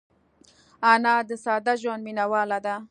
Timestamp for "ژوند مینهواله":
1.81-2.57